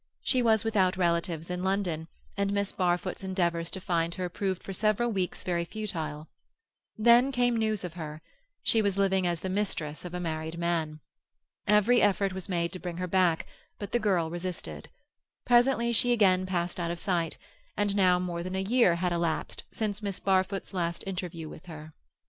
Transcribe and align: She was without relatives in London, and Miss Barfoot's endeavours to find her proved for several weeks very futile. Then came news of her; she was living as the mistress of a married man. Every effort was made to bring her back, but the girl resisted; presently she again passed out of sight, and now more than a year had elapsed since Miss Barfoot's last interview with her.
She 0.23 0.41
was 0.41 0.63
without 0.63 0.97
relatives 0.97 1.51
in 1.51 1.63
London, 1.63 2.07
and 2.35 2.51
Miss 2.51 2.71
Barfoot's 2.71 3.23
endeavours 3.23 3.69
to 3.69 3.79
find 3.79 4.15
her 4.15 4.29
proved 4.29 4.63
for 4.63 4.73
several 4.73 5.11
weeks 5.11 5.43
very 5.43 5.63
futile. 5.63 6.27
Then 6.97 7.31
came 7.31 7.55
news 7.55 7.83
of 7.83 7.93
her; 7.93 8.23
she 8.63 8.81
was 8.81 8.97
living 8.97 9.27
as 9.27 9.41
the 9.41 9.47
mistress 9.51 10.03
of 10.03 10.15
a 10.15 10.19
married 10.19 10.57
man. 10.57 11.01
Every 11.67 12.01
effort 12.01 12.33
was 12.33 12.49
made 12.49 12.73
to 12.73 12.79
bring 12.79 12.97
her 12.97 13.05
back, 13.05 13.45
but 13.77 13.91
the 13.91 13.99
girl 13.99 14.31
resisted; 14.31 14.89
presently 15.45 15.93
she 15.93 16.11
again 16.11 16.47
passed 16.47 16.79
out 16.79 16.89
of 16.89 16.99
sight, 16.99 17.37
and 17.77 17.95
now 17.95 18.17
more 18.17 18.41
than 18.41 18.55
a 18.55 18.59
year 18.63 18.95
had 18.95 19.11
elapsed 19.11 19.65
since 19.71 20.01
Miss 20.01 20.19
Barfoot's 20.19 20.73
last 20.73 21.03
interview 21.05 21.47
with 21.47 21.67
her. 21.67 21.93